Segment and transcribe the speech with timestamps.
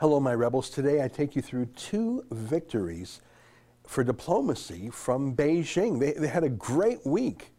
[0.00, 0.70] Hello, my rebels.
[0.70, 3.20] Today I take you through two victories
[3.84, 5.98] for diplomacy from Beijing.
[5.98, 7.50] They, they had a great week.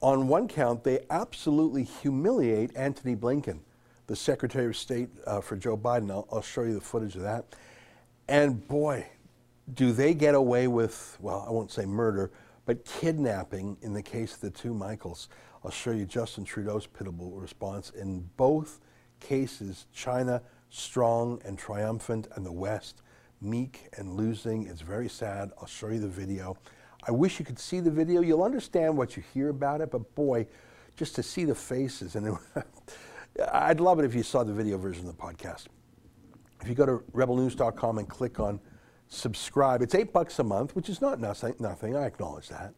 [0.00, 3.58] On one count, they absolutely humiliate Antony Blinken,
[4.06, 6.08] the Secretary of State uh, for Joe Biden.
[6.08, 7.46] I'll, I'll show you the footage of that.
[8.28, 9.04] And boy,
[9.74, 12.30] do they get away with, well, I won't say murder,
[12.64, 15.28] but kidnapping in the case of the two Michaels.
[15.64, 17.90] I'll show you Justin Trudeau's pitiable response.
[17.90, 18.78] In both
[19.18, 23.02] cases, China strong and triumphant, and the West
[23.40, 24.66] meek and losing.
[24.66, 25.52] It's very sad.
[25.60, 26.56] I'll show you the video.
[27.06, 28.20] I wish you could see the video.
[28.20, 30.46] You'll understand what you hear about it, but boy,
[30.96, 32.36] just to see the faces, and
[33.52, 35.66] I'd love it if you saw the video version of the podcast.
[36.62, 38.60] If you go to rebelnews.com and click on
[39.08, 41.54] subscribe, it's eight bucks a month, which is not nothing.
[41.96, 42.74] I acknowledge that.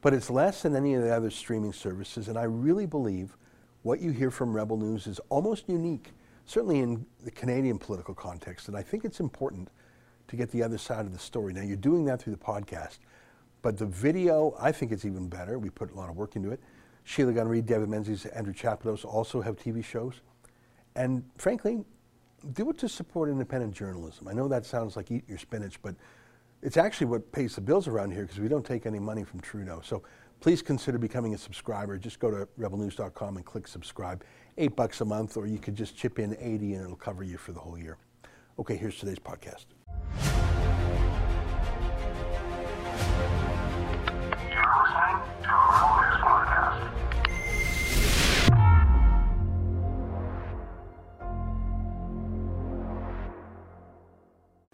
[0.00, 3.36] But it's less than any of the other streaming services, and I really believe
[3.82, 6.12] what you hear from Rebel News is almost unique
[6.50, 8.66] certainly in the Canadian political context.
[8.66, 9.68] And I think it's important
[10.26, 11.52] to get the other side of the story.
[11.52, 12.98] Now, you're doing that through the podcast,
[13.62, 15.60] but the video, I think it's even better.
[15.60, 16.60] We put a lot of work into it.
[17.04, 20.22] Sheila Gunn Reid, David Menzies, Andrew Chapados also have TV shows.
[20.96, 21.84] And frankly,
[22.52, 24.26] do it to support independent journalism.
[24.26, 25.94] I know that sounds like eat your spinach, but
[26.62, 29.38] it's actually what pays the bills around here because we don't take any money from
[29.38, 29.82] Trudeau.
[29.84, 30.02] So
[30.40, 31.96] please consider becoming a subscriber.
[31.96, 34.24] Just go to rebelnews.com and click subscribe.
[34.60, 37.38] Eight bucks a month, or you could just chip in 80 and it'll cover you
[37.38, 37.96] for the whole year.
[38.58, 39.64] Okay, here's today's podcast.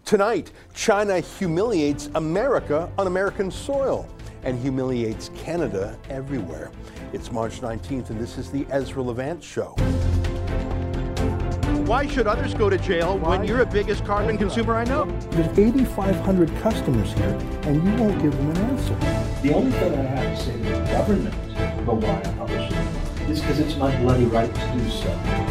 [0.03, 4.05] Tonight, China humiliates America on American soil
[4.43, 6.71] and humiliates Canada everywhere.
[7.13, 9.75] It's March 19th, and this is the Ezra Levant Show.
[11.85, 13.37] Why should others go to jail Why?
[13.37, 15.05] when you're the biggest carbon consumer I know?
[15.31, 18.95] There's 8,500 customers here, and you won't give them an answer.
[19.41, 21.35] The only thing I have to say to the government
[21.79, 25.47] about why I publish it is because it's my bloody right to do so.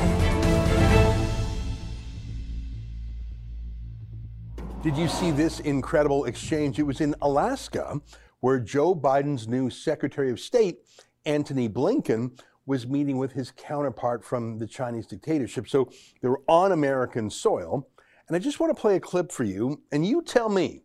[4.83, 6.79] Did you see this incredible exchange?
[6.79, 8.01] It was in Alaska
[8.41, 10.79] where Joe Biden's new Secretary of State,
[11.25, 15.69] Antony Blinken, was meeting with his counterpart from the Chinese dictatorship.
[15.69, 17.89] So they were on American soil.
[18.29, 20.83] And I just want to play a clip for you, and you tell me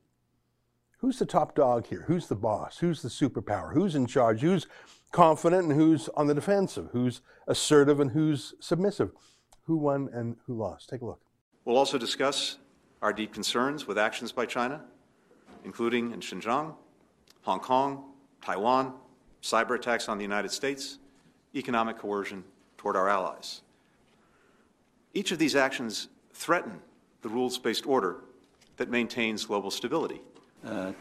[0.97, 2.05] who's the top dog here?
[2.07, 2.77] Who's the boss?
[2.77, 3.73] Who's the superpower?
[3.73, 4.41] Who's in charge?
[4.41, 4.67] Who's
[5.11, 6.89] confident and who's on the defensive?
[6.91, 9.11] Who's assertive and who's submissive?
[9.63, 10.89] Who won and who lost?
[10.89, 11.21] Take a look.
[11.65, 12.57] We'll also discuss
[13.01, 14.83] our deep concerns with actions by China,
[15.65, 16.75] including in Xinjiang,
[17.43, 18.05] Hong Kong,
[18.43, 18.93] Taiwan,
[19.41, 20.99] cyber attacks on the United States,
[21.55, 22.43] economic coercion
[22.77, 23.61] toward our allies.
[25.13, 26.79] Each of these actions threaten
[27.21, 28.17] the rules based order
[28.77, 30.21] that maintains global stability.
[30.65, 30.91] Uh,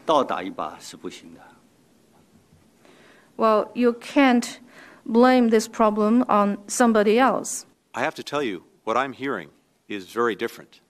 [3.37, 4.59] well, you can't
[5.05, 7.65] blame this problem on somebody else.
[7.93, 9.49] I have to tell you, what I'm hearing
[9.87, 10.81] is very different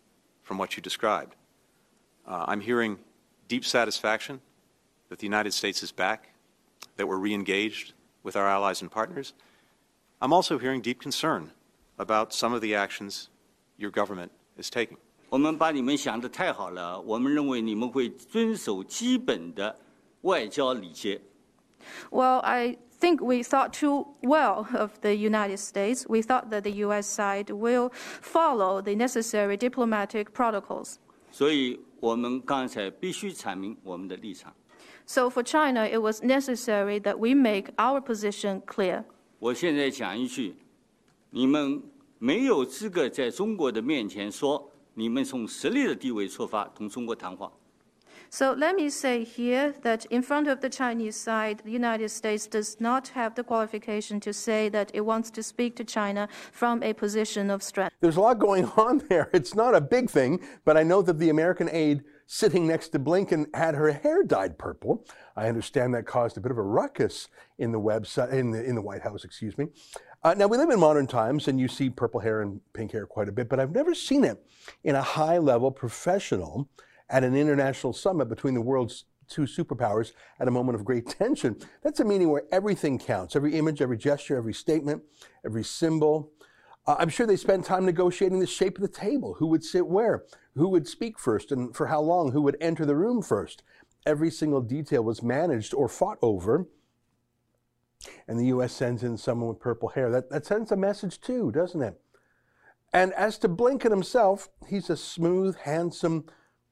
[0.44, 1.35] from what you described.
[2.28, 3.00] Uh, I'm hearing
[3.47, 4.41] deep satisfaction
[5.10, 6.34] that the United States is back,
[6.97, 9.32] that we're re engaged with our allies and partners.
[10.21, 11.50] I'm also hearing deep concern
[11.99, 13.28] about some of the actions
[13.77, 14.99] your government is taking.
[15.28, 19.78] 我们把你们想的太好了，我们认为你们会遵守基本的
[20.22, 21.21] 外交礼节。
[22.10, 26.06] Well, I think we thought too well of the United States.
[26.09, 27.06] We thought that the U.S.
[27.06, 30.97] side will follow the necessary diplomatic protocols.
[31.31, 34.54] 所以我们刚才必须阐明我们的立场。
[35.06, 39.04] so for China, it was necessary that we make our position clear.
[39.38, 40.56] 我现在讲一句，
[41.31, 41.82] 你们
[42.19, 47.53] 没有资格在中国的面前说你们从实力的地位出发同中国谈话。
[48.28, 52.77] So let me say here that in front of the Chinese side, the United States does
[52.81, 56.93] not have the qualification to say that it wants to speak to China from a
[56.93, 57.94] position of strength.
[58.00, 59.28] There's a lot going on there.
[59.32, 62.97] It's not a big thing, but I know that the American aid sitting next to
[62.97, 65.05] Blinken had her hair dyed purple.
[65.35, 68.73] I understand that caused a bit of a ruckus in the website in the in
[68.73, 69.67] the White House, excuse me.
[70.23, 73.05] Uh, now we live in modern times, and you see purple hair and pink hair
[73.05, 74.41] quite a bit, but I've never seen it
[74.85, 76.69] in a high-level professional
[77.09, 81.57] at an international summit between the world's two superpowers at a moment of great tension.
[81.83, 85.03] That's a meeting where everything counts every image, every gesture, every statement,
[85.45, 86.31] every symbol.
[86.91, 89.88] Uh, I'm sure they spent time negotiating the shape of the table, who would sit
[89.88, 93.64] where, who would speak first, and for how long, who would enter the room first.
[94.05, 96.67] Every single detail was managed or fought over.
[98.28, 98.73] And the U.S.
[98.73, 100.11] sends in someone with purple hair.
[100.11, 101.97] That, that sends a message too, doesn't it?
[102.91, 106.26] And as to Blinken himself, he's a smooth, handsome,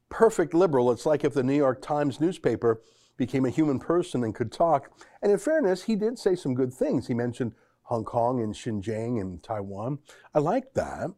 [0.09, 0.91] perfect liberal.
[0.91, 2.81] It's like if the New York Times newspaper
[3.15, 4.91] became a human person and could talk.
[5.21, 7.07] And in fairness, he did say some good things.
[7.07, 7.53] He mentioned
[7.89, 9.97] Hong Kong and Xinjiang and Taiwan.
[10.35, 11.09] I like that.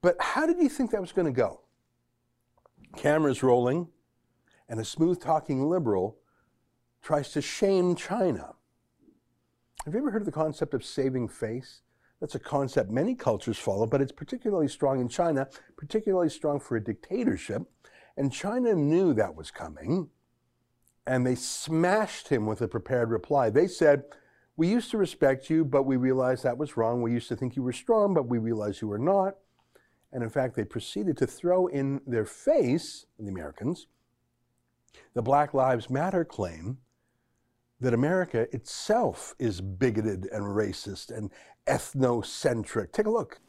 [0.00, 1.62] But how did you think that was going to go?
[2.96, 3.88] Cameras rolling,
[4.68, 6.18] and a smooth talking liberal
[7.02, 8.54] tries to shame China.
[9.84, 11.80] Have you ever heard of the concept of saving face?
[12.20, 16.76] That's a concept many cultures follow, but it's particularly strong in China, particularly strong for
[16.76, 17.62] a dictatorship.
[18.16, 20.10] And China knew that was coming,
[21.08, 23.50] and they smashed him with a prepared reply.
[23.50, 24.04] They said,
[24.56, 27.00] We used to respect you, but we realized that was wrong.
[27.00, 29.36] We used to think you were strong, but we realized you were not.
[30.12, 33.86] And in fact, they proceeded to throw in their face, the Americans,
[35.14, 36.78] the Black Lives Matter claim
[37.80, 41.30] that America itself is bigoted and racist and
[41.66, 42.92] ethnocentric.
[42.92, 43.40] Take a look.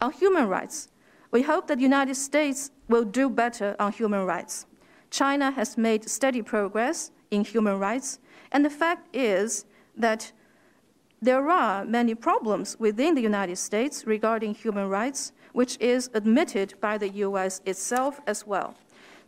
[0.00, 0.88] On human rights,
[1.30, 4.66] we hope that the United States will do better on human rights.
[5.10, 8.18] China has made steady progress in human rights,
[8.52, 9.64] and the fact is
[9.96, 10.32] that
[11.22, 16.98] there are many problems within the United States regarding human rights, which is admitted by
[16.98, 18.74] the US itself as well.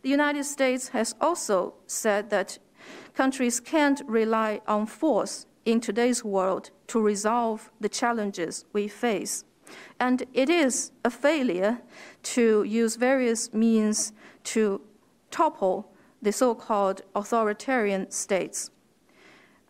[0.01, 2.59] The United States has also said that
[3.13, 9.45] countries can't rely on force in today's world to resolve the challenges we face.
[9.97, 11.79] And it is a failure
[12.35, 14.11] to use various means
[14.43, 14.81] to
[15.31, 18.69] topple the so called authoritarian states.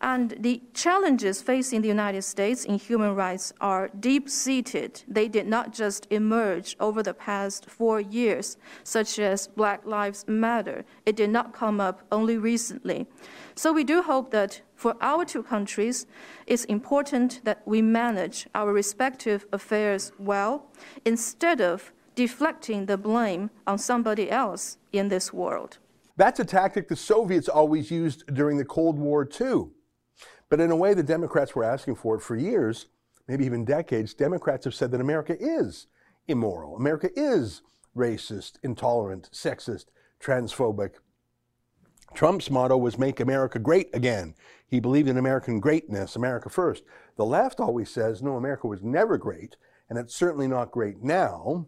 [0.00, 5.02] And the challenges facing the United States in human rights are deep seated.
[5.08, 10.84] They did not just emerge over the past four years, such as Black Lives Matter.
[11.06, 13.06] It did not come up only recently.
[13.54, 16.06] So we do hope that for our two countries,
[16.46, 20.66] it's important that we manage our respective affairs well
[21.06, 25.78] instead of deflecting the blame on somebody else in this world.
[26.16, 29.72] That's a tactic the Soviets always used during the Cold War, too.
[30.48, 32.86] But in a way, the Democrats were asking for it for years,
[33.26, 34.14] maybe even decades.
[34.14, 35.86] Democrats have said that America is
[36.28, 37.62] immoral, America is
[37.96, 39.86] racist, intolerant, sexist,
[40.20, 40.94] transphobic.
[42.14, 44.34] Trump's motto was Make America Great Again.
[44.66, 46.82] He believed in American greatness, America first.
[47.16, 49.56] The left always says, no, America was never great,
[49.88, 51.66] and it's certainly not great now.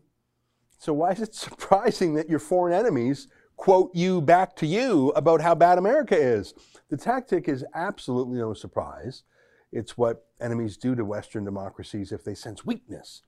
[0.78, 3.28] So why is it surprising that your foreign enemies
[3.58, 6.54] quote you back to you about how bad America is?
[6.88, 9.24] The tactic is absolutely no surprise.
[9.70, 13.22] It's what enemies do to Western democracies if they sense weakness.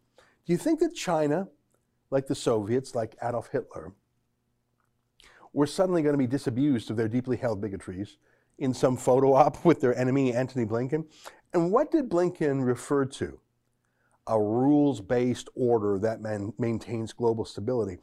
[0.47, 1.49] Do you think that China,
[2.11, 3.93] like the Soviets, like Adolf Hitler,
[5.53, 8.17] were suddenly going to be disabused of their deeply held bigotries
[8.57, 11.05] in some photo op with their enemy, Antony Blinken?
[11.53, 13.41] And what did Blinken refer to?
[14.29, 17.99] A rules based order that man- maintains global stability.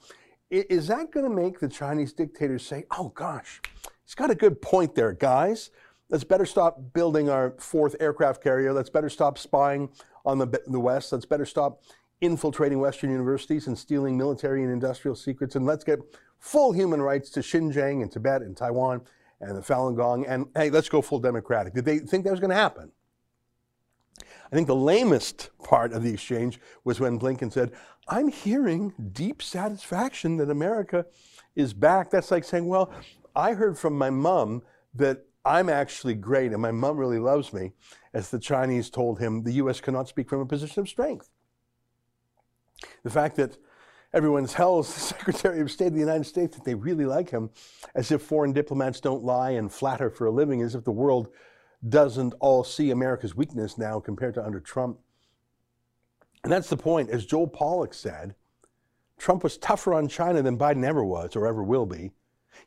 [0.49, 3.61] Is that going to make the Chinese dictators say, oh gosh,
[4.07, 5.69] He's got a good point there, guys.
[6.09, 8.71] Let's better stop building our fourth aircraft carrier.
[8.71, 9.89] Let's better stop spying
[10.25, 11.11] on the, the West.
[11.11, 11.81] Let's better stop
[12.21, 15.57] infiltrating Western universities and stealing military and industrial secrets.
[15.57, 15.99] And let's get
[16.39, 19.01] full human rights to Xinjiang and Tibet and Taiwan
[19.41, 20.25] and the Falun Gong.
[20.25, 21.73] And hey, let's go full democratic.
[21.73, 22.93] Did they think that was going to happen?
[24.51, 27.73] I think the lamest part of the exchange was when Blinken said,
[28.07, 31.05] I'm hearing deep satisfaction that America
[31.55, 32.09] is back.
[32.09, 32.91] That's like saying, well,
[33.35, 37.73] I heard from my mom that I'm actually great and my mom really loves me,
[38.13, 39.81] as the Chinese told him the U.S.
[39.81, 41.29] cannot speak from a position of strength.
[43.03, 43.57] The fact that
[44.13, 47.49] everyone tells the Secretary of State of the United States that they really like him,
[47.95, 51.29] as if foreign diplomats don't lie and flatter for a living, as if the world
[51.87, 54.99] doesn't all see America's weakness now compared to under Trump.
[56.43, 57.09] And that's the point.
[57.09, 58.35] As Joel Pollak said,
[59.17, 62.11] Trump was tougher on China than Biden ever was or ever will be.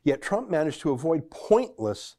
[0.03, 2.15] Yet Trump managed to avoid pointless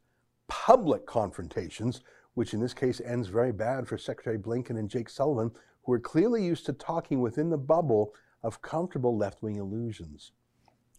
[0.49, 2.03] public confrontations,
[2.35, 5.51] which in this case ends very bad for Secretary Blinken and Jake Sullivan,
[5.85, 10.33] who are clearly used to talking within the bubble of comfortable left wing illusions.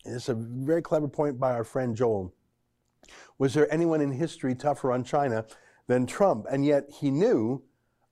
[0.05, 2.33] It's a very clever point by our friend Joel.
[3.37, 5.45] Was there anyone in history tougher on China
[5.87, 6.45] than Trump?
[6.51, 7.63] And yet he knew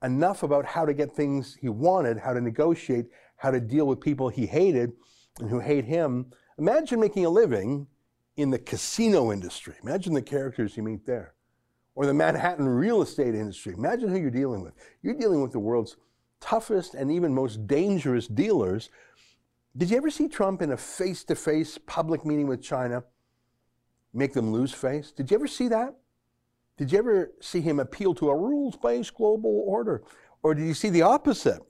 [0.04, 4.00] enough about how to get things he wanted, how to negotiate, how to deal with
[4.00, 4.94] people he hated
[5.40, 6.32] and who hate him.
[6.58, 7.88] Imagine making a living
[8.38, 9.76] in the casino industry.
[9.84, 11.34] Imagine the characters you meet there.
[11.96, 13.74] Or the Manhattan real estate industry.
[13.74, 14.74] Imagine who you're dealing with.
[15.02, 15.98] You're dealing with the world's
[16.40, 18.90] toughest and even most dangerous dealers.
[19.78, 23.04] Did you ever see Trump in a face to face public meeting with China
[24.14, 25.12] make them lose face?
[25.12, 25.96] Did you ever see that?
[26.82, 30.02] Did you ever see him appeal to a rules based global order?
[30.42, 31.62] Or did you see the opposite?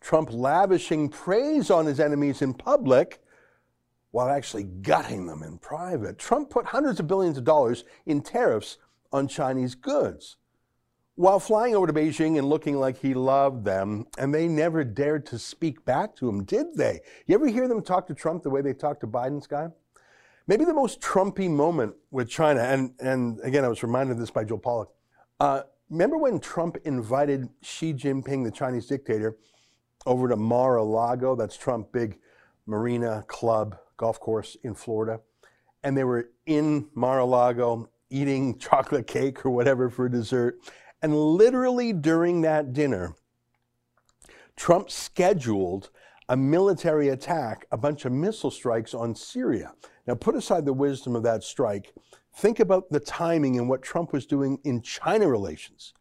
[0.00, 3.22] Trump lavishing praise on his enemies in public
[4.10, 6.18] while actually gutting them in private.
[6.18, 8.78] Trump put hundreds of billions of dollars in tariffs
[9.12, 10.38] on Chinese goods
[11.14, 15.24] while flying over to Beijing and looking like he loved them, and they never dared
[15.26, 17.00] to speak back to him, did they?
[17.26, 19.68] You ever hear them talk to Trump the way they talk to Biden's guy?
[20.48, 24.30] Maybe the most Trumpy moment with China, and, and again, I was reminded of this
[24.30, 24.86] by Joe Pollak.
[25.38, 29.36] Uh, remember when Trump invited Xi Jinping, the Chinese dictator,
[30.06, 31.36] over to Mar-a-Lago?
[31.36, 32.18] That's Trump big
[32.64, 35.20] marina club golf course in Florida.
[35.84, 40.58] And they were in Mar-a-Lago eating chocolate cake or whatever for dessert.
[41.02, 43.14] And literally during that dinner,
[44.56, 45.90] Trump scheduled
[46.26, 49.72] a military attack, a bunch of missile strikes on Syria.
[50.08, 51.92] Now, put aside the wisdom of that strike.
[52.34, 55.92] Think about the timing and what Trump was doing in China relations,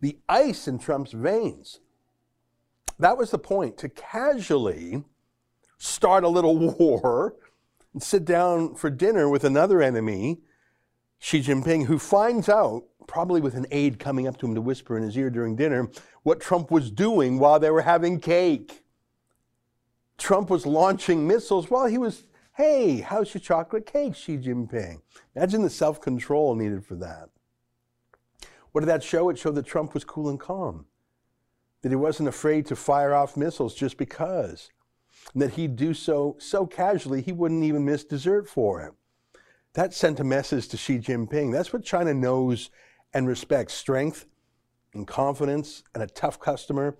[0.00, 1.80] the ice in Trump's veins.
[3.00, 5.02] That was the point to casually
[5.78, 7.34] start a little war
[7.92, 10.38] and sit down for dinner with another enemy,
[11.18, 14.96] Xi Jinping, who finds out, probably with an aide coming up to him to whisper
[14.96, 15.90] in his ear during dinner,
[16.22, 18.84] what Trump was doing while they were having cake.
[20.18, 25.02] Trump was launching missiles while he was, hey, how's your chocolate cake, Xi Jinping?
[25.34, 27.28] Imagine the self control needed for that.
[28.72, 29.28] What did that show?
[29.28, 30.86] It showed that Trump was cool and calm,
[31.82, 34.70] that he wasn't afraid to fire off missiles just because
[35.34, 38.94] and that he'd do so so casually he wouldn't even miss dessert for it.
[39.74, 41.52] That sent a message to Xi Jinping.
[41.52, 42.70] That's what China knows
[43.12, 44.24] and respects strength
[44.94, 46.96] and confidence and a tough customer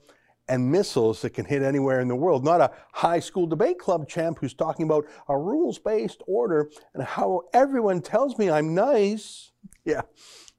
[0.48, 2.44] and missiles that can hit anywhere in the world.
[2.44, 7.02] Not a high school debate club champ who's talking about a rules based order and
[7.02, 9.52] how everyone tells me I'm nice.
[9.84, 10.02] Yeah,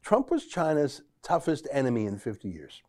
[0.01, 2.81] Trump was China's toughest enemy in 50 years.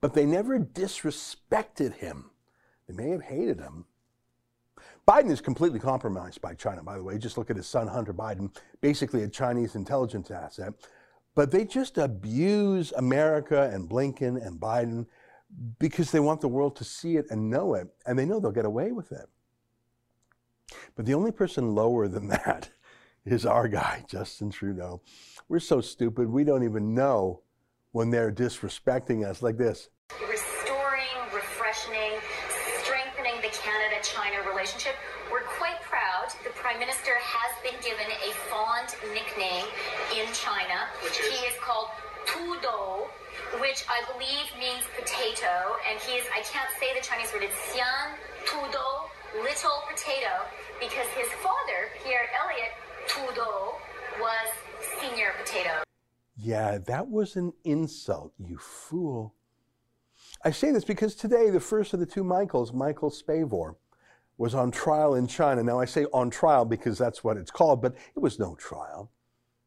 [0.00, 2.30] But they never disrespected him.
[2.86, 3.86] They may have hated him.
[5.06, 7.16] Biden is completely compromised by China, by the way.
[7.16, 10.74] Just look at his son, Hunter Biden, basically a Chinese intelligence asset.
[11.36, 15.06] But they just abuse America and Blinken and Biden
[15.78, 18.50] because they want the world to see it and know it, and they know they'll
[18.50, 19.26] get away with it.
[20.94, 22.70] But the only person lower than that
[23.24, 25.02] is our guy, Justin Trudeau.
[25.48, 27.42] We're so stupid, we don't even know
[27.92, 29.88] when they're disrespecting us like this.
[30.28, 32.12] Restoring, refreshing,
[32.82, 34.94] strengthening the Canada China relationship.
[35.30, 36.28] We're quite proud.
[36.44, 39.66] The Prime Minister has been given a fond nickname
[40.14, 40.86] in China.
[41.02, 41.26] Which is?
[41.26, 41.88] He is called
[42.26, 43.05] Tudou,
[43.60, 45.76] which I believe means potato.
[45.88, 50.46] And he is, I can't say the Chinese word, it's Xian Tudou, little potato,
[50.80, 52.72] because his father, Pierre Elliott
[53.08, 53.74] Tudou,
[54.20, 54.48] was
[55.00, 55.82] senior potato.
[56.36, 59.34] Yeah, that was an insult, you fool.
[60.44, 63.76] I say this because today, the first of the two Michaels, Michael Spavor,
[64.38, 65.62] was on trial in China.
[65.62, 69.10] Now, I say on trial because that's what it's called, but it was no trial.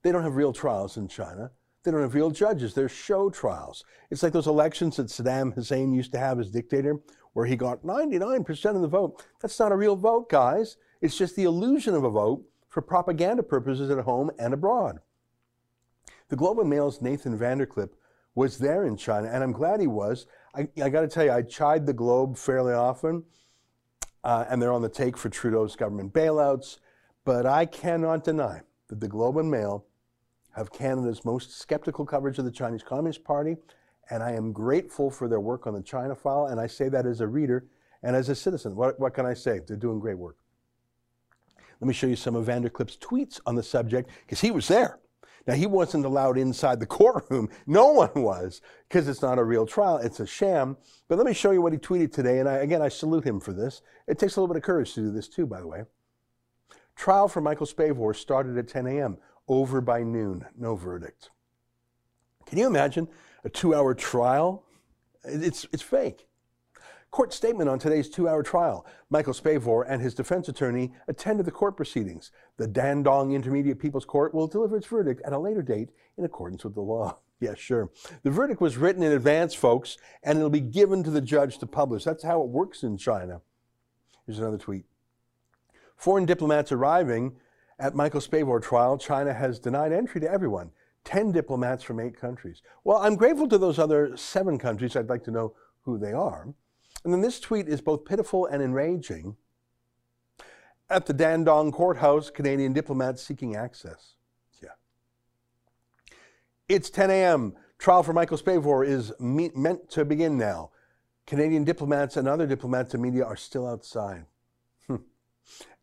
[0.04, 1.52] They don't have real trials in China.
[1.84, 2.74] They don't have real judges.
[2.74, 3.84] They're show trials.
[4.10, 7.00] It's like those elections that Saddam Hussein used to have as dictator,
[7.34, 9.24] where he got 99% of the vote.
[9.42, 10.78] That's not a real vote, guys.
[11.02, 15.00] It's just the illusion of a vote for propaganda purposes at home and abroad.
[16.28, 17.94] The Globe and Mail's Nathan VanderKlippe
[18.36, 20.28] was there in China, and I'm glad he was.
[20.54, 23.24] I, I got to tell you, I chide the Globe fairly often
[24.24, 26.80] uh, and they're on the take for Trudeau's government bailouts.
[27.26, 29.86] But I cannot deny that the Globe and Mail
[30.56, 33.58] have Canada's most skeptical coverage of the Chinese Communist Party,
[34.10, 37.06] and I am grateful for their work on the China file, and I say that
[37.06, 37.66] as a reader
[38.04, 38.76] and as a citizen.
[38.76, 39.60] What, what can I say?
[39.60, 40.38] They're doing great work.
[41.80, 45.00] Let me show you some of VanderKlippe's tweets on the subject, because he was there.
[45.48, 47.50] Now, he wasn't allowed inside the courtroom.
[47.66, 50.78] No one was, because it's not a real trial, it's a sham.
[51.08, 52.40] But let me show you what he tweeted today.
[52.40, 53.82] And I, again, I salute him for this.
[54.08, 55.84] It takes a little bit of courage to do this, too, by the way.
[56.96, 59.18] Trial for Michael Spavor started at 10 a.m.,
[59.50, 61.32] over by noon, no verdict.
[62.46, 63.10] Can you imagine
[63.44, 64.64] a two hour trial?
[65.26, 66.28] It's, it's fake.
[67.12, 68.86] Court statement on today's two hour trial.
[69.10, 72.32] Michael Spavor and his defense attorney attended the court proceedings.
[72.58, 76.64] The Dandong Intermediate People's Court will deliver its verdict at a later date in accordance
[76.64, 77.18] with the law.
[77.42, 77.90] Yes, sure.
[78.24, 81.66] The verdict was written in advance, folks, and it'll be given to the judge to
[81.66, 82.04] publish.
[82.04, 83.40] That's how it works in China.
[84.26, 84.84] Here's another tweet.
[85.96, 87.38] Foreign diplomats arriving
[87.80, 90.72] at Michael Spavor trial, China has denied entry to everyone.
[91.06, 92.62] 10 diplomats from eight countries.
[92.84, 94.96] Well, I'm grateful to those other seven countries.
[94.96, 96.48] I'd like to know who they are.
[97.04, 99.38] And then this tweet is both pitiful and enraging.
[100.90, 104.16] At the Dandong courthouse, Canadian diplomats seeking access.
[104.62, 104.70] Yeah.
[106.68, 107.56] It's 10 a.m.
[107.78, 110.72] Trial for Michael Spavor is meant to begin now.
[111.26, 114.26] Canadian diplomats and other diplomats and media are still outside.
[114.88, 114.98] Hmm.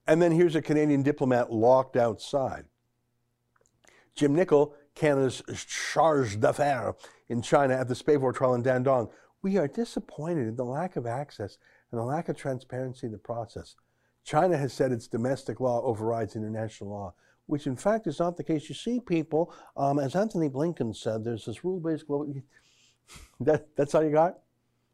[0.07, 2.65] And then here's a Canadian diplomat locked outside.
[4.15, 6.95] Jim Nickel, Canada's charge d'affaires
[7.29, 9.11] in China at the Spavor trial in Dandong.
[9.43, 11.59] We are disappointed in the lack of access
[11.91, 13.77] and the lack of transparency in the process.
[14.25, 17.15] China has said its domestic law overrides international law,
[17.47, 18.69] which in fact is not the case.
[18.69, 22.35] You see, people, um, as Antony Blinken said, there's this rule-based global.
[23.39, 24.41] That, that's all you got?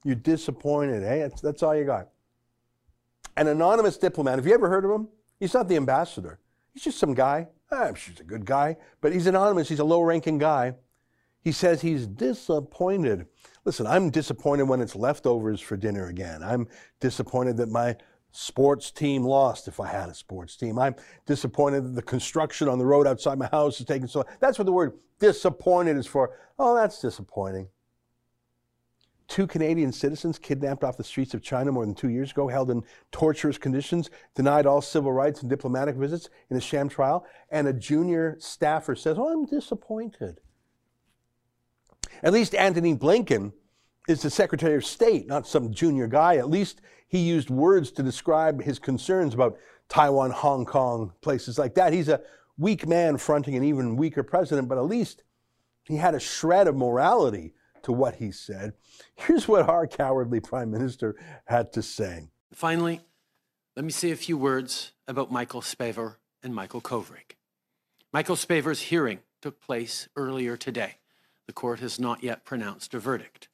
[0.04, 1.20] You're disappointed, eh?
[1.20, 2.11] That's, that's all you got.
[3.36, 5.08] An anonymous diplomat, have you ever heard of him?
[5.40, 6.38] He's not the ambassador.
[6.72, 7.48] He's just some guy.
[7.70, 9.68] Eh, I'm sure he's a good guy, but he's anonymous.
[9.68, 10.74] He's a low ranking guy.
[11.40, 13.26] He says he's disappointed.
[13.64, 16.42] Listen, I'm disappointed when it's leftovers for dinner again.
[16.42, 16.68] I'm
[17.00, 17.96] disappointed that my
[18.30, 20.78] sports team lost if I had a sports team.
[20.78, 20.94] I'm
[21.26, 24.28] disappointed that the construction on the road outside my house is taking so long.
[24.40, 26.36] That's what the word disappointed is for.
[26.58, 27.68] Oh, that's disappointing.
[29.32, 32.70] Two Canadian citizens kidnapped off the streets of China more than two years ago, held
[32.70, 37.66] in torturous conditions, denied all civil rights and diplomatic visits in a sham trial, and
[37.66, 40.42] a junior staffer says, Oh, I'm disappointed.
[42.22, 43.54] At least Antony Blinken
[44.06, 46.36] is the Secretary of State, not some junior guy.
[46.36, 49.56] At least he used words to describe his concerns about
[49.88, 51.94] Taiwan, Hong Kong, places like that.
[51.94, 52.20] He's a
[52.58, 55.22] weak man fronting an even weaker president, but at least
[55.84, 58.74] he had a shred of morality to what he said.
[59.14, 62.28] Here's what our cowardly prime minister had to say.
[62.52, 63.00] Finally,
[63.76, 67.36] let me say a few words about Michael Spavor and Michael Kovrig.
[68.12, 70.96] Michael Spavor's hearing took place earlier today.
[71.46, 73.48] The court has not yet pronounced a verdict.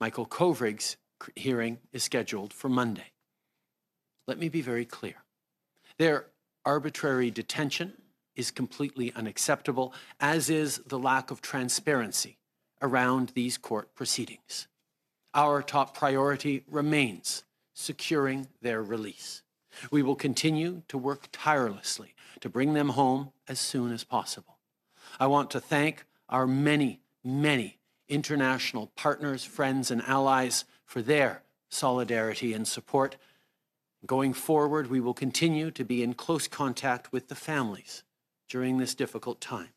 [0.00, 0.96] Michael Kovrig's
[1.36, 3.12] hearing is scheduled for Monday.
[4.26, 5.16] Let me be very clear.
[5.98, 6.26] Their
[6.64, 7.92] arbitrary detention
[8.34, 12.39] is completely unacceptable, as is the lack of transparency
[12.82, 14.68] around these court proceedings.
[15.34, 19.42] Our top priority remains securing their release.
[19.90, 24.58] We will continue to work tirelessly to bring them home as soon as possible.
[25.18, 32.52] I want to thank our many, many international partners, friends, and allies for their solidarity
[32.52, 33.16] and support.
[34.04, 38.02] Going forward, we will continue to be in close contact with the families
[38.48, 39.68] during this difficult time.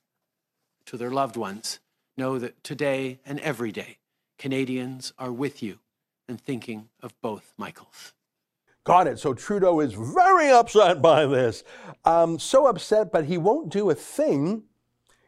[0.87, 1.79] To their loved ones,
[2.17, 3.97] know that today and every day,
[4.37, 5.79] Canadians are with you
[6.27, 8.13] and thinking of both Michaels.
[8.83, 9.19] Got it.
[9.19, 11.63] So Trudeau is very upset by this.
[12.03, 14.63] Um, so upset, but he won't do a thing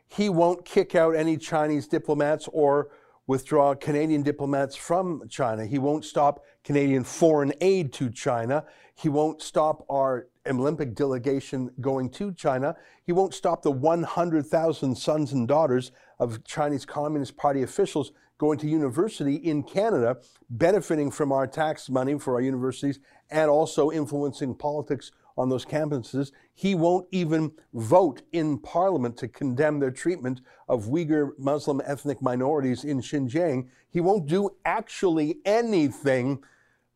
[0.07, 2.89] he won't kick out any Chinese diplomats or
[3.27, 5.65] withdraw Canadian diplomats from China.
[5.65, 8.65] He won't stop Canadian foreign aid to China.
[8.93, 12.75] He won't stop our Olympic delegation going to China.
[13.03, 18.67] He won't stop the 100,000 sons and daughters of Chinese Communist Party officials going to
[18.67, 20.17] university in Canada,
[20.49, 22.99] benefiting from our tax money for our universities
[23.29, 26.31] and also influencing politics on those campuses.
[26.53, 32.83] He won't even vote in parliament to condemn their treatment of Uyghur Muslim ethnic minorities
[32.83, 33.67] in Xinjiang.
[33.89, 36.43] He won't do actually anything,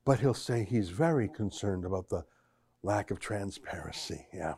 [0.06, 2.26] but he'll say he's very concerned about the
[2.84, 4.28] lack of transparency.
[4.34, 4.56] Yeah.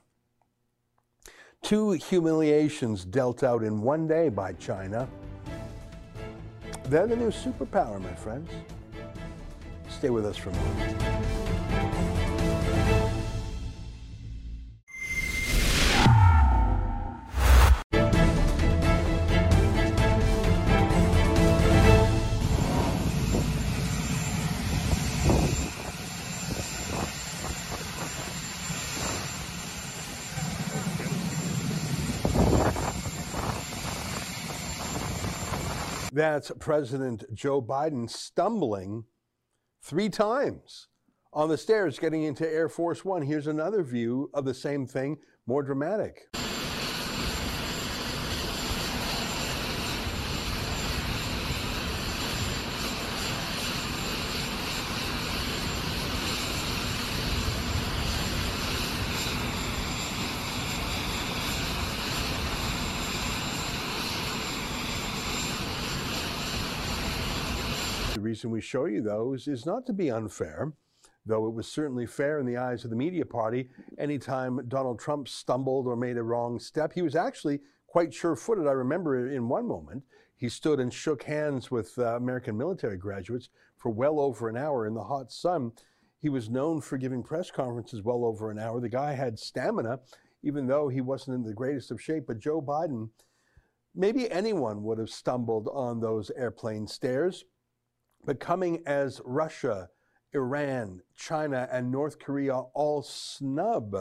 [1.64, 5.08] Two humiliations dealt out in one day by China.
[6.86, 8.50] They're the new superpower, my friends.
[9.88, 11.21] Stay with us for a moment.
[36.14, 39.06] That's President Joe Biden stumbling
[39.82, 40.90] three times
[41.32, 43.22] on the stairs getting into Air Force One.
[43.22, 46.28] Here's another view of the same thing, more dramatic.
[68.14, 70.74] The reason show you those is not to be unfair,
[71.26, 73.70] though it was certainly fair in the eyes of the media party.
[73.98, 78.68] Anytime Donald Trump stumbled or made a wrong step, he was actually quite sure footed.
[78.68, 80.04] I remember in one moment,
[80.38, 84.88] he stood and shook hands with uh, American military graduates for well over an hour
[84.88, 85.72] in the hot sun.
[86.18, 88.80] He was known for giving press conferences well over an hour.
[88.80, 90.00] The guy had stamina,
[90.44, 92.26] even though he wasn't in the greatest of shape.
[92.28, 93.10] But Joe Biden,
[93.94, 97.46] maybe anyone would have stumbled on those airplane stairs.
[98.26, 99.90] But coming as Russia,
[100.34, 103.96] Iran, China, and North Korea all snub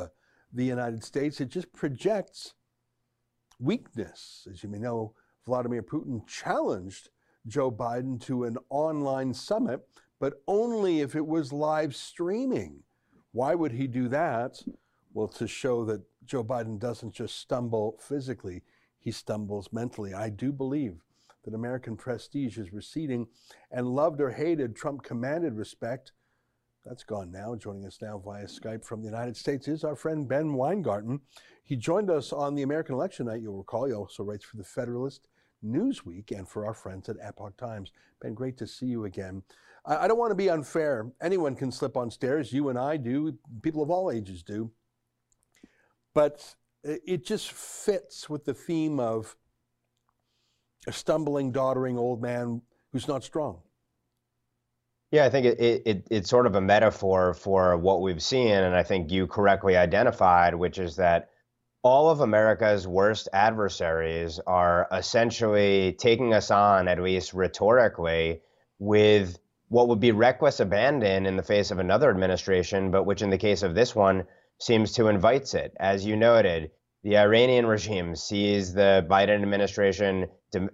[0.52, 2.54] the United States, it just projects
[3.58, 4.46] weakness.
[4.50, 5.14] As you may know,
[5.46, 7.10] Vladimir Putin challenged
[7.46, 9.86] Joe Biden to an online summit,
[10.18, 12.82] but only if it was live streaming.
[13.32, 14.62] Why would he do that?
[15.14, 18.62] Well, to show that Joe Biden doesn't just stumble physically,
[18.98, 20.12] he stumbles mentally.
[20.12, 21.00] I do believe
[21.44, 23.26] that American prestige is receding,
[23.70, 26.12] and loved or hated, Trump commanded respect.
[26.84, 27.54] That's gone now.
[27.54, 31.20] Joining us now via Skype from the United States is our friend Ben Weingarten.
[31.62, 33.84] He joined us on the American election night, you'll recall.
[33.84, 35.28] He also writes for the Federalist
[35.64, 37.92] Newsweek and for our friends at Epoch Times.
[38.20, 39.42] Ben, great to see you again.
[39.84, 41.10] I, don't want to be unfair.
[41.22, 42.52] Anyone can slip on stairs.
[42.52, 43.38] You and I do.
[43.62, 44.70] People of all ages do.
[46.14, 49.36] But it just fits with the theme of
[50.86, 52.62] a stumbling, doddering old man
[52.92, 53.58] who's not strong.
[55.10, 58.52] Yeah, I think it, it, it's sort of a metaphor for what we've seen.
[58.52, 61.30] And I think you correctly identified, which is that
[61.82, 68.42] all of America's worst adversaries are essentially taking us on, at least rhetorically,
[68.78, 69.38] with
[69.68, 73.38] what would be reckless abandon in the face of another administration, but which in the
[73.38, 74.24] case of this one
[74.60, 75.74] seems to invite it.
[75.80, 76.70] As you noted,
[77.02, 80.68] the Iranian regime sees the Biden administration to,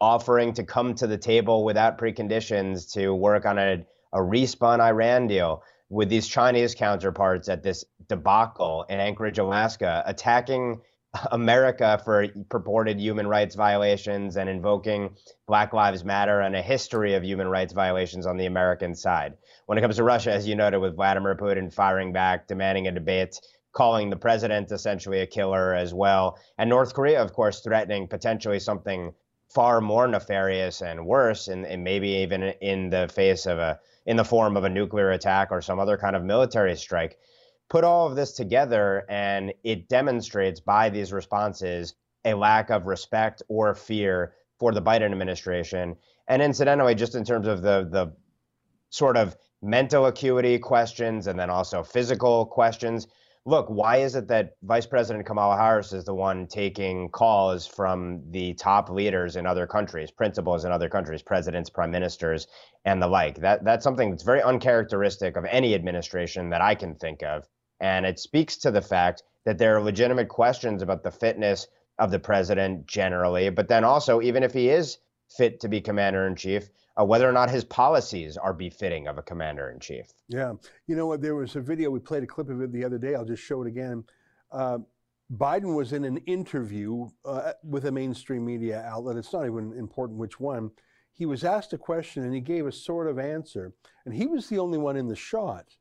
[0.00, 5.26] offering to come to the table without preconditions to work on a, a respun Iran
[5.26, 10.80] deal with these Chinese counterparts at this debacle in Anchorage, Alaska, attacking
[11.32, 17.24] America for purported human rights violations and invoking Black Lives Matter and a history of
[17.24, 19.34] human rights violations on the American side.
[19.66, 22.92] When it comes to Russia, as you noted, with Vladimir Putin firing back, demanding a
[22.92, 23.40] debate,
[23.76, 28.58] calling the president essentially a killer as well, and North Korea, of course, threatening potentially
[28.58, 29.12] something
[29.54, 34.16] far more nefarious and worse, and, and maybe even in the face of a in
[34.16, 37.18] the form of a nuclear attack or some other kind of military strike.
[37.68, 43.42] Put all of this together, and it demonstrates by these responses a lack of respect
[43.48, 45.96] or fear for the Biden administration.
[46.28, 48.16] And incidentally, just in terms of the the
[48.88, 53.06] sort of mental acuity questions and then also physical questions,
[53.46, 58.20] look, why is it that Vice President Kamala Harris is the one taking calls from
[58.32, 62.48] the top leaders in other countries, principals in other countries, presidents, prime ministers,
[62.84, 63.36] and the like?
[63.36, 68.04] That that's something that's very uncharacteristic of any administration that I can think of, and
[68.04, 71.68] it speaks to the fact that there are legitimate questions about the fitness
[72.00, 74.98] of the president generally, but then also even if he is
[75.36, 79.18] fit to be commander in chief, uh, whether or not his policies are befitting of
[79.18, 80.06] a commander in chief.
[80.28, 80.54] Yeah.
[80.86, 81.20] You know what?
[81.20, 83.14] There was a video, we played a clip of it the other day.
[83.14, 84.04] I'll just show it again.
[84.50, 84.78] Uh,
[85.34, 89.16] Biden was in an interview uh, with a mainstream media outlet.
[89.16, 90.70] It's not even important which one.
[91.12, 93.72] He was asked a question and he gave a sort of answer.
[94.04, 95.76] And he was the only one in the shot.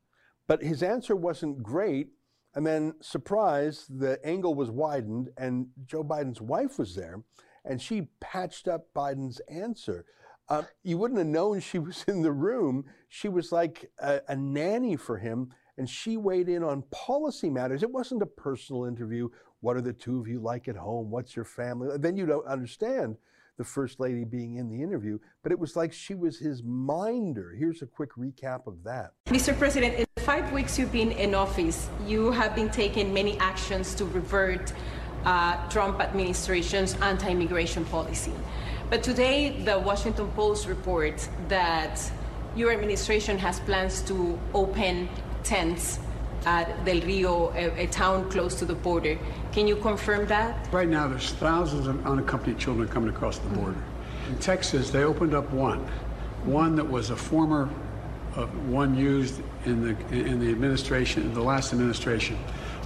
[0.48, 2.10] But his answer wasn't great.
[2.56, 7.22] And then, surprise, the angle was widened and Joe Biden's wife was there
[7.66, 10.06] and she patched up Biden's answer.
[10.48, 12.86] Uh, you wouldn't have known she was in the room.
[13.10, 17.84] She was like a, a, nanny for him, and she weighed in on policy matters.
[17.84, 19.30] It wasn't a personal interview.
[19.62, 21.10] What are the two of you like at home?
[21.10, 21.98] What's your family?
[21.98, 23.18] Then you don't understand
[23.58, 27.56] the first lady being in the interview, but it was like she was his minder.
[27.58, 29.12] Here's a quick recap of that.
[29.28, 29.58] Mr.
[29.58, 34.06] President, in five weeks you've been in office, you have been taking many actions to
[34.06, 34.74] revert
[35.24, 38.34] uh, Trump administration's anti-immigration policy.
[38.90, 42.00] But today, the Washington Post reports that
[42.56, 45.10] your administration has plans to open
[45.44, 46.00] tents
[46.46, 49.18] at Del Rio, a, a, town close to the border.
[49.52, 50.72] Can you confirm that?
[50.72, 53.84] Right now, there's thousands of unaccompanied children coming across the border.
[54.30, 55.80] In Texas, they opened up one,
[56.44, 57.68] one that was a former,
[58.36, 62.38] uh, one used in the in the administration, the last administration.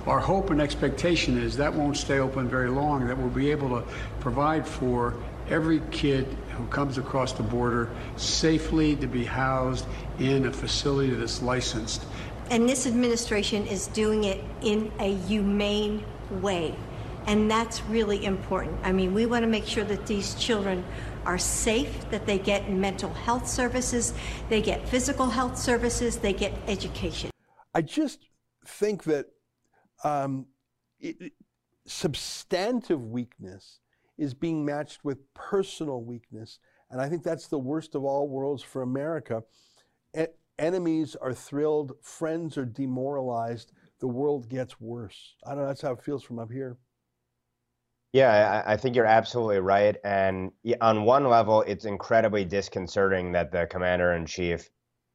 [0.07, 3.05] Our hope and expectation is that won't stay open very long.
[3.07, 3.87] That we'll be able to
[4.21, 5.15] provide for
[5.49, 9.85] every kid who comes across the border safely to be housed
[10.19, 12.05] in a facility that's licensed.
[12.51, 16.75] And this administration is doing it in a humane way.
[17.27, 18.79] And that's really important.
[18.83, 20.83] I mean, we want to make sure that these children
[21.25, 24.13] are safe, that they get mental health services,
[24.49, 27.29] they get physical health services, they get education.
[27.75, 28.29] I just
[28.65, 29.27] think that
[30.03, 30.47] um,
[30.99, 31.33] it,
[31.85, 33.79] substantive weakness
[34.19, 36.59] is being matched with personal weakness.
[36.91, 39.43] And I think that's the worst of all worlds for America.
[40.17, 40.25] E-
[40.57, 45.35] enemies are thrilled, friends are demoralized, the world gets worse.
[45.45, 46.77] I don't know, that's how it feels from up here.
[48.11, 49.95] Yeah, I, I think you're absolutely right.
[50.03, 50.51] And
[50.81, 54.69] on one level, it's incredibly disconcerting that the commander in chief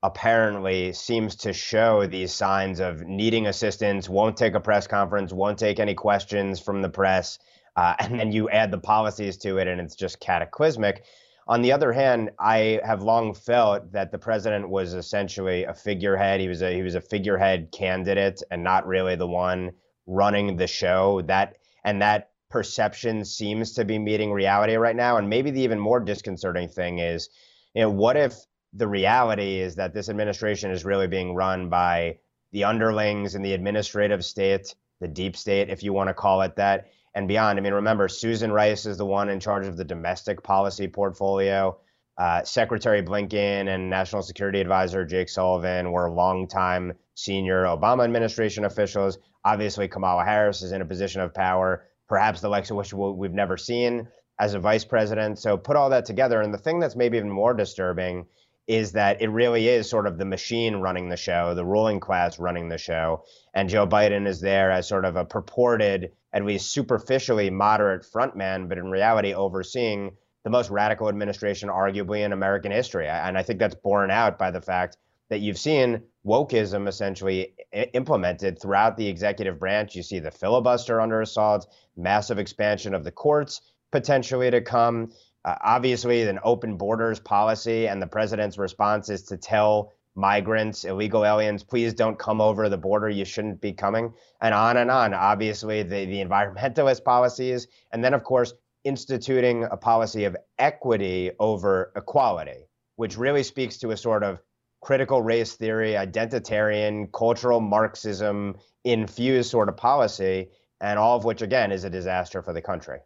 [0.05, 5.59] apparently seems to show these signs of needing assistance, won't take a press conference, won't
[5.59, 7.39] take any questions from the press.
[7.77, 11.05] Uh, and then you add the policies to it, and it's just cataclysmic.
[11.47, 16.41] On the other hand, I have long felt that the president was essentially a figurehead.
[16.41, 19.73] He was a he was a figurehead candidate and not really the one
[20.07, 21.21] running the show.
[21.23, 25.19] That and that perception seems to be meeting reality right now.
[25.19, 27.29] And maybe the even more disconcerting thing is,
[27.75, 28.37] you know, what if
[28.73, 32.19] the reality is that this administration is really being run by
[32.53, 36.57] the underlings in the administrative state, the deep state, if you want to call it
[36.57, 37.59] that, and beyond.
[37.59, 41.79] I mean, remember, Susan Rice is the one in charge of the domestic policy portfolio.
[42.17, 49.19] Uh, Secretary Blinken and National Security Advisor Jake Sullivan were longtime senior Obama administration officials.
[49.45, 53.33] Obviously, Kamala Harris is in a position of power perhaps the likes of which we've
[53.33, 55.39] never seen as a vice president.
[55.39, 56.41] So put all that together.
[56.41, 58.27] And the thing that's maybe even more disturbing
[58.67, 62.39] is that it really is sort of the machine running the show, the ruling class
[62.39, 63.25] running the show.
[63.53, 68.69] And Joe Biden is there as sort of a purported, at least superficially moderate frontman,
[68.69, 73.09] but in reality overseeing the most radical administration arguably in American history.
[73.09, 74.97] And I think that's borne out by the fact
[75.31, 77.55] that you've seen wokeism essentially
[77.93, 79.95] implemented throughout the executive branch.
[79.95, 85.13] You see the filibuster under assault, massive expansion of the courts potentially to come.
[85.45, 91.25] Uh, obviously, an open borders policy, and the president's response is to tell migrants, illegal
[91.25, 93.09] aliens, please don't come over the border.
[93.09, 95.13] You shouldn't be coming, and on and on.
[95.13, 98.55] Obviously, the, the environmentalist policies, and then, of course,
[98.85, 104.39] instituting a policy of equity over equality, which really speaks to a sort of
[104.81, 108.55] critical race theory, identitarian, cultural Marxism
[108.85, 110.49] infused sort of policy,
[110.81, 112.99] and all of which, again, is a disaster for the country.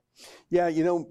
[0.50, 1.08] Yeah, you know,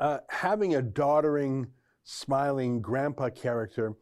[0.00, 1.68] uh, having a doddering,
[2.04, 3.94] smiling grandpa character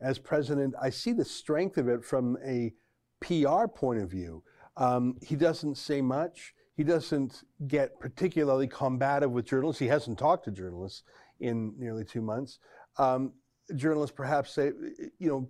[0.00, 2.72] as president, I see the strength of it from a
[3.20, 4.42] PR point of view.
[4.76, 6.54] Um, he doesn't say much.
[6.76, 9.80] He doesn't get particularly combative with journalists.
[9.80, 11.02] He hasn't talked to journalists
[11.40, 12.60] in nearly two months.
[12.96, 13.32] Um,
[13.74, 14.70] journalists perhaps say,
[15.18, 15.48] you know,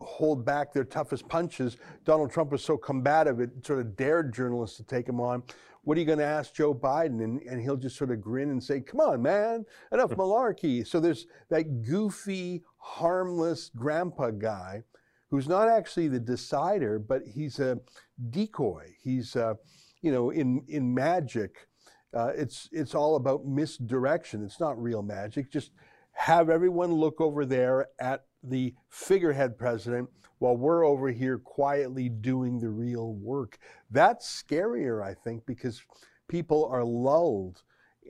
[0.00, 1.76] hold back their toughest punches.
[2.04, 5.42] Donald Trump was so combative, it sort of dared journalists to take him on.
[5.82, 7.22] What are you going to ask Joe Biden?
[7.22, 10.86] And, and he'll just sort of grin and say, come on, man, enough malarkey.
[10.86, 14.82] So there's that goofy, harmless grandpa guy
[15.30, 17.78] who's not actually the decider, but he's a
[18.30, 18.94] decoy.
[19.02, 19.54] He's, uh,
[20.00, 21.68] you know, in, in magic,
[22.14, 24.44] uh, it's, it's all about misdirection.
[24.44, 25.50] It's not real magic.
[25.52, 25.72] Just
[26.12, 32.58] have everyone look over there at the figurehead president while we're over here quietly doing
[32.58, 33.58] the real work.
[33.90, 35.82] That's scarier, I think, because
[36.28, 37.62] people are lulled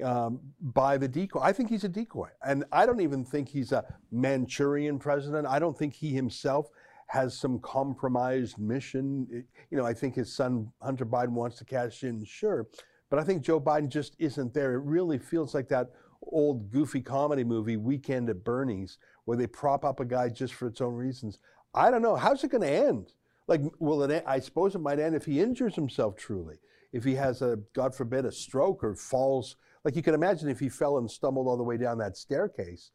[0.03, 1.41] um, by the decoy.
[1.41, 2.29] I think he's a decoy.
[2.45, 5.47] And I don't even think he's a Manchurian president.
[5.47, 6.69] I don't think he himself
[7.07, 9.45] has some compromised mission.
[9.71, 12.69] You know, I think his son, Hunter Biden, wants to cash in, sure.
[13.11, 14.75] But I think Joe Biden just isn't there.
[14.75, 15.89] It really feels like that
[16.23, 20.69] old goofy comedy movie, Weekend at Bernie's, where they prop up a guy just for
[20.69, 21.39] its own reasons.
[21.75, 22.17] I don't know.
[22.17, 23.13] How's it going to end?
[23.47, 24.25] Like, will it?
[24.27, 26.57] I suppose it might end if he injures himself truly.
[26.93, 29.57] If he has a, God forbid, a stroke or falls.
[29.85, 32.91] Like you can imagine if he fell and stumbled all the way down that staircase,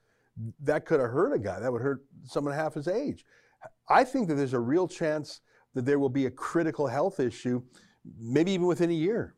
[0.60, 1.60] that could have hurt a guy.
[1.60, 3.26] That would hurt someone half his age.
[3.88, 5.42] I think that there's a real chance
[5.74, 7.64] that there will be a critical health issue,
[8.20, 9.36] maybe even within a year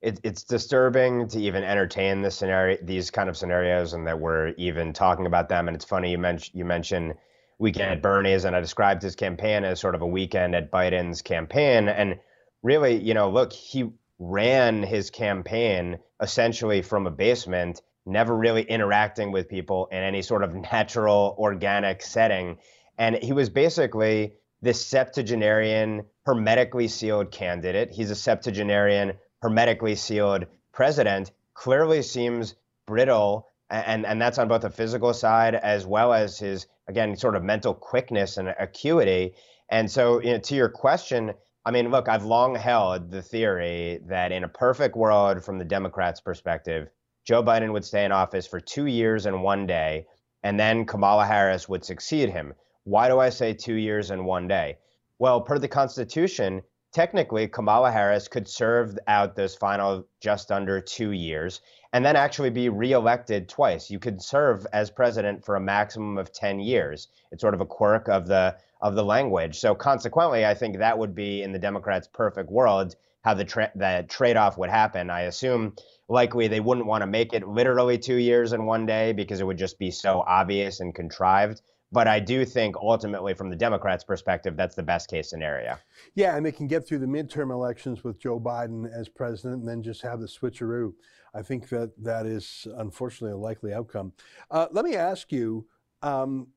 [0.00, 4.48] it, it's disturbing to even entertain this scenario, these kind of scenarios, and that we're
[4.56, 5.68] even talking about them.
[5.68, 7.14] And it's funny you mentioned you mentioned
[7.58, 11.22] weekend at Bernie's, and I described his campaign as sort of a weekend at Biden's
[11.22, 11.88] campaign.
[11.88, 12.20] And
[12.62, 19.32] really, you know, look, he ran his campaign essentially from a basement, never really interacting
[19.32, 22.58] with people in any sort of natural, organic setting.
[22.98, 27.90] And he was basically this septuagenarian, hermetically sealed candidate.
[27.90, 32.54] He's a septuagenarian hermetically sealed president clearly seems
[32.86, 37.36] brittle and and that's on both the physical side as well as his again sort
[37.36, 39.34] of mental quickness and acuity.
[39.68, 44.00] And so you know, to your question i mean look i've long held the theory
[44.06, 46.88] that in a perfect world from the democrats perspective
[47.26, 50.06] joe biden would stay in office for two years and one day
[50.42, 52.54] and then kamala harris would succeed him.
[52.84, 54.78] Why do i say two years and one day?
[55.18, 61.12] Well per the constitution technically Kamala Harris could serve out those final just under two
[61.12, 61.60] years
[61.92, 63.90] and then actually be reelected twice.
[63.90, 67.08] You could serve as president for a maximum of 10 years.
[67.32, 69.58] It's sort of a quirk of the of the language.
[69.58, 73.72] So consequently, I think that would be in the Democrats' perfect world how the tra-
[73.74, 75.10] the trade-off would happen.
[75.10, 75.74] I assume
[76.08, 79.46] likely they wouldn't want to make it literally two years in one day because it
[79.46, 81.60] would just be so obvious and contrived.
[81.90, 85.78] But I do think ultimately, from the Democrats' perspective, that's the best case scenario.
[86.14, 89.68] Yeah, and they can get through the midterm elections with Joe Biden as president and
[89.68, 90.92] then just have the switcheroo.
[91.34, 94.12] I think that that is unfortunately a likely outcome.
[94.50, 95.66] Uh, let me ask you
[96.02, 96.48] um,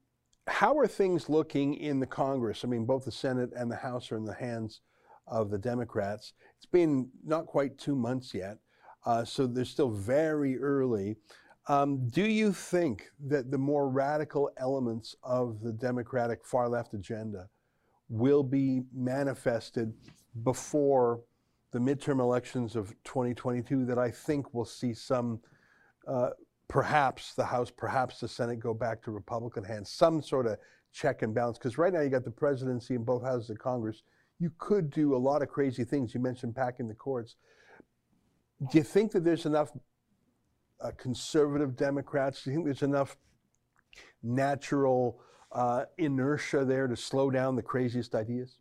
[0.47, 2.63] how are things looking in the Congress?
[2.63, 4.81] I mean, both the Senate and the House are in the hands
[5.27, 6.33] of the Democrats.
[6.57, 8.57] It's been not quite two months yet,
[9.05, 11.17] uh, so they're still very early.
[11.67, 17.49] Um, do you think that the more radical elements of the Democratic far left agenda
[18.09, 19.93] will be manifested
[20.43, 21.21] before
[21.71, 23.85] the midterm elections of 2022?
[23.85, 25.39] That I think will see some,
[26.07, 26.31] uh,
[26.67, 30.57] perhaps the House, perhaps the Senate go back to Republican hands, some sort of
[30.91, 31.59] check and balance.
[31.59, 34.01] Because right now you got the presidency in both houses of Congress.
[34.39, 36.15] You could do a lot of crazy things.
[36.15, 37.35] You mentioned packing the courts.
[38.71, 39.71] Do you think that there's enough
[40.81, 42.43] uh, conservative Democrats?
[42.43, 43.17] Do you think there's enough
[44.23, 45.19] natural
[45.51, 48.57] uh, inertia there to slow down the craziest ideas?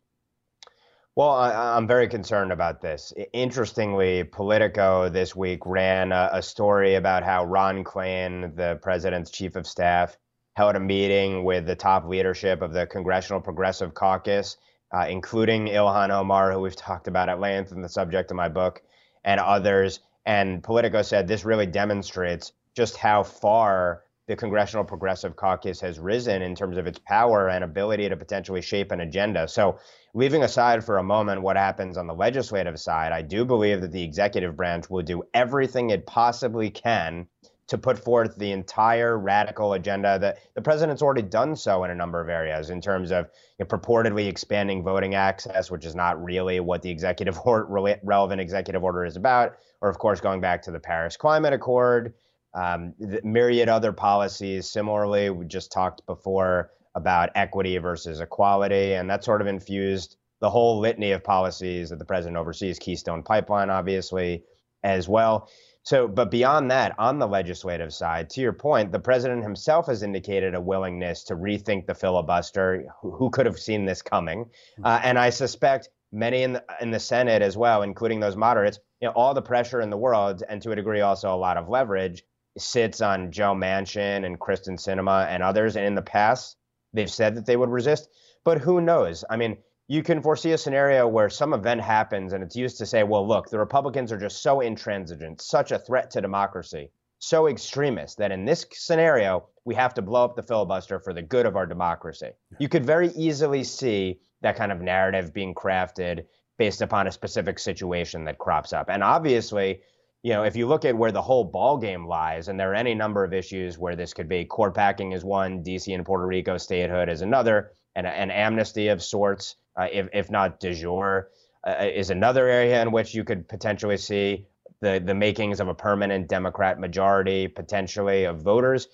[1.15, 3.11] Well, I, am very concerned about this.
[3.33, 9.57] Interestingly, Politico this week ran a, a, story about how Ron Klain, the president's chief
[9.57, 10.17] of staff,
[10.53, 14.55] held a meeting with the top leadership of the Congressional Progressive Caucus,
[14.93, 18.47] uh, including Ilhan Omar, who we've talked about at length in the subject of my
[18.47, 18.81] book,
[19.25, 19.99] and others.
[20.25, 26.41] And Politico said this really demonstrates just how far the Congressional Progressive Caucus has risen
[26.41, 29.47] in terms of its power and ability to potentially shape an agenda.
[29.47, 29.79] So,
[30.13, 33.91] leaving aside for a moment what happens on the legislative side, I do believe that
[33.91, 37.27] the executive branch will do everything it possibly can
[37.71, 41.95] to put forth the entire radical agenda that the president's already done so in a
[41.95, 46.21] number of areas in terms of you know, purportedly expanding voting access, which is not
[46.21, 47.65] really what the executive or
[48.03, 52.13] relevant executive order is about, or of course going back to the Paris Climate Accord,
[52.53, 54.69] um, myriad other policies.
[54.69, 60.49] Similarly, we just talked before about equity versus equality, and that sort of infused the
[60.49, 64.43] whole litany of policies that the president oversees, Keystone Pipeline, obviously,
[64.83, 65.47] as well.
[65.83, 70.03] So, but beyond that, on the legislative side, to your point, the president himself has
[70.03, 72.85] indicated a willingness to rethink the filibuster.
[73.01, 74.45] Who, who could have seen this coming?
[74.77, 74.85] Hmm.
[74.85, 78.79] Uh, and I suspect many in the, in the Senate as well, including those moderates,
[79.01, 81.57] you know, all the pressure in the world, and to a degree also a lot
[81.57, 82.23] of leverage,
[82.57, 85.77] sits on Joe Manchin and Kyrsten Sinema and others.
[85.77, 86.57] And in the past,
[86.93, 88.09] they've said that they would resist.
[88.43, 89.23] But who knows?
[89.29, 89.57] I mean,
[89.91, 93.27] you can foresee a scenario where some event happens and it's used to say, well,
[93.27, 98.31] look, the Republicans are just so intransigent, such a threat to democracy, so extremist that
[98.31, 101.65] in this scenario, we have to blow up the filibuster for the good of our
[101.65, 102.29] democracy.
[102.57, 106.23] You could very easily see that kind of narrative being crafted
[106.57, 108.89] based upon a specific situation that crops up.
[108.89, 109.81] And obviously,
[110.23, 112.75] you know, if you look at where the whole ball game lies, and there are
[112.75, 116.25] any number of issues where this could be, court packing is one, DC and Puerto
[116.25, 121.29] Rico statehood is another, and an amnesty of sorts uh, if, if not de jure,
[121.65, 124.45] uh, is another area in which you could potentially see
[124.81, 128.87] the, the makings of a permanent Democrat majority, potentially of voters.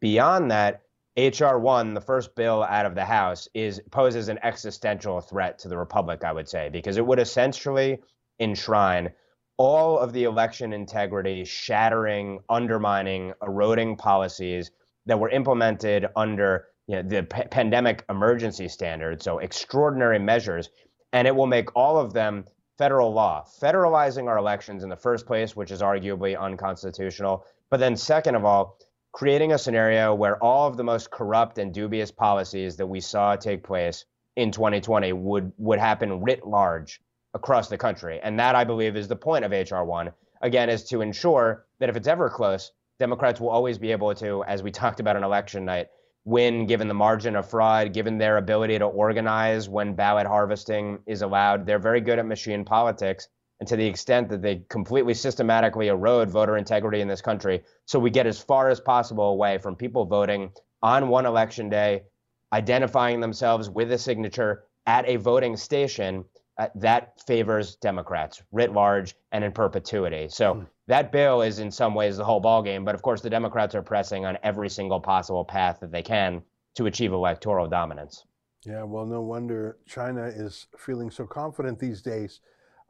[0.00, 0.82] Beyond that,
[1.16, 5.68] HR one, the first bill out of the House, is poses an existential threat to
[5.68, 7.98] the Republic, I would say, because it would essentially
[8.38, 9.10] enshrine
[9.58, 14.70] all of the election integrity, shattering, undermining, eroding policies
[15.06, 20.70] that were implemented under you know, the p- pandemic emergency standards, so extraordinary measures,
[21.12, 22.44] and it will make all of them
[22.78, 27.44] federal law, federalizing our elections in the first place, which is arguably unconstitutional.
[27.70, 28.78] But then, second of all,
[29.12, 33.36] creating a scenario where all of the most corrupt and dubious policies that we saw
[33.36, 34.04] take place
[34.36, 37.00] in 2020 would would happen writ large
[37.34, 38.20] across the country.
[38.22, 40.12] And that I believe is the point of HR one.
[40.40, 44.42] Again, is to ensure that if it's ever close, Democrats will always be able to,
[44.44, 45.88] as we talked about on election night,
[46.24, 51.22] win given the margin of fraud, given their ability to organize when ballot harvesting is
[51.22, 51.66] allowed.
[51.66, 53.28] They're very good at machine politics.
[53.60, 57.98] And to the extent that they completely systematically erode voter integrity in this country, so
[57.98, 60.50] we get as far as possible away from people voting
[60.82, 62.02] on one election day,
[62.52, 66.24] identifying themselves with a signature at a voting station,
[66.58, 70.28] uh, that favors Democrats writ large and in perpetuity.
[70.28, 70.66] So mm.
[70.86, 72.84] that bill is in some ways the whole ballgame.
[72.84, 76.42] But of course, the Democrats are pressing on every single possible path that they can
[76.74, 78.24] to achieve electoral dominance.
[78.64, 82.40] Yeah, well, no wonder China is feeling so confident these days.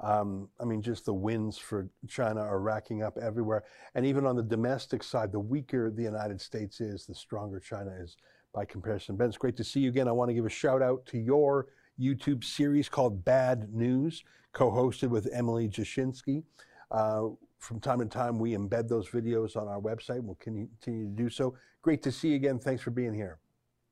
[0.01, 3.65] Um, I mean, just the wins for China are racking up everywhere.
[3.95, 7.93] And even on the domestic side, the weaker the United States is, the stronger China
[8.01, 8.17] is
[8.53, 9.17] by comparison.
[9.17, 10.09] Ben, it's great to see you again.
[10.09, 11.69] I want to give a shout out to your
[12.01, 16.45] YouTube series called Bad News, co hosted with Emily Jashinsky.
[16.91, 17.29] Uh,
[17.59, 20.21] from time to time, we embed those videos on our website.
[20.21, 21.55] We'll continue to do so.
[21.81, 22.59] Great to see you again.
[22.59, 23.39] Thanks for being here.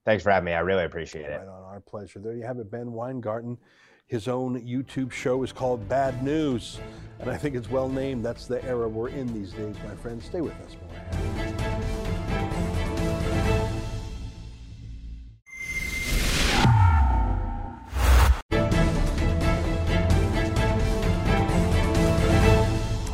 [0.04, 0.52] Thanks for having me.
[0.52, 1.40] I really appreciate it.
[1.40, 2.18] On, our pleasure.
[2.18, 3.58] There you have it, Ben Weingarten.
[4.06, 6.80] His own YouTube show is called Bad News,
[7.20, 8.24] and I think it's well named.
[8.24, 10.24] That's the era we're in these days, my friends.
[10.24, 11.69] Stay with us.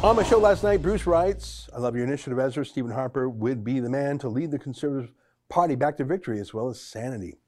[0.07, 2.65] On my show last night, Bruce writes, I love your initiative, Ezra.
[2.65, 5.13] Stephen Harper would be the man to lead the Conservative
[5.49, 7.39] Party back to victory as well as sanity.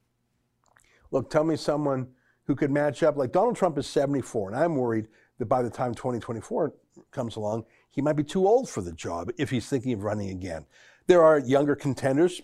[1.13, 2.09] Look, tell me someone
[2.47, 3.17] who could match up.
[3.17, 5.07] Like Donald Trump is 74, and I'm worried
[5.39, 6.75] that by the time 2024
[7.13, 10.31] comes along, he might be too old for the job if he's thinking of running
[10.31, 10.67] again.
[11.07, 12.43] There are younger contenders.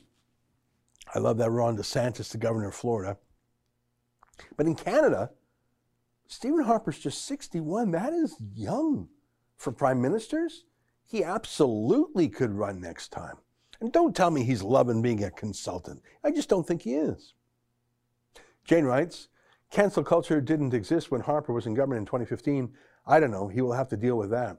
[1.12, 3.16] I love that Ron DeSantis, the governor of Florida.
[4.56, 5.30] But in Canada,
[6.28, 7.90] Stephen Harper's just 61.
[7.90, 9.08] That is young
[9.56, 10.64] for prime ministers,
[11.04, 13.36] he absolutely could run next time.
[13.80, 16.02] And don't tell me he's loving being a consultant.
[16.22, 17.34] I just don't think he is.
[18.64, 19.28] Jane writes,
[19.70, 22.72] cancel culture didn't exist when Harper was in government in 2015.
[23.06, 23.48] I don't know.
[23.48, 24.58] He will have to deal with that.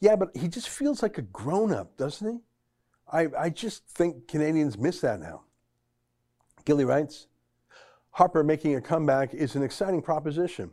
[0.00, 2.38] Yeah, but he just feels like a grown up, doesn't he?
[3.12, 5.42] I, I just think Canadians miss that now.
[6.64, 7.28] Gilly writes,
[8.12, 10.70] Harper making a comeback is an exciting proposition.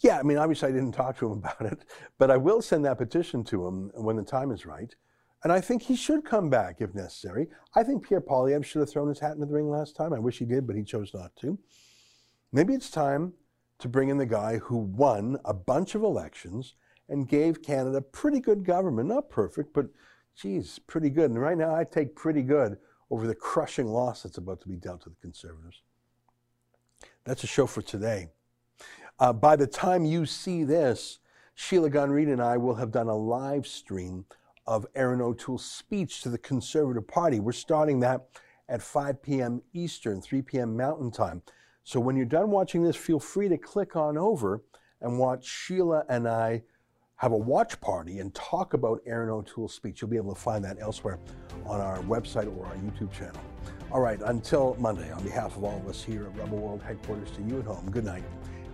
[0.00, 1.84] Yeah, I mean, obviously I didn't talk to him about it,
[2.18, 4.94] but I will send that petition to him when the time is right.
[5.44, 7.48] And I think he should come back if necessary.
[7.74, 10.12] I think Pierre Poilievre should have thrown his hat into the ring last time.
[10.12, 11.58] I wish he did, but he chose not to.
[12.52, 13.34] Maybe it's time
[13.78, 16.74] to bring in the guy who won a bunch of elections
[17.08, 19.08] and gave Canada pretty good government.
[19.08, 19.86] Not perfect, but
[20.34, 21.30] geez, pretty good.
[21.30, 22.78] And right now I take pretty good
[23.10, 25.82] over the crushing loss that's about to be dealt to the Conservatives.
[27.24, 28.30] That's a show for today.
[29.18, 31.20] Uh, by the time you see this,
[31.54, 34.26] Sheila Gunn Reid and I will have done a live stream
[34.66, 37.40] of Erin O'Toole's speech to the Conservative Party.
[37.40, 38.26] We're starting that
[38.68, 39.62] at 5 p.m.
[39.72, 40.76] Eastern, 3 p.m.
[40.76, 41.40] Mountain Time.
[41.82, 44.62] So when you're done watching this, feel free to click on over
[45.00, 46.64] and watch Sheila and I
[47.16, 50.02] have a watch party and talk about Erin O'Toole's speech.
[50.02, 51.18] You'll be able to find that elsewhere
[51.64, 53.40] on our website or our YouTube channel.
[53.90, 57.30] All right, until Monday, on behalf of all of us here at Rebel World headquarters
[57.30, 58.24] to you at home, good night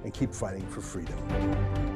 [0.05, 1.91] and keep fighting for freedom.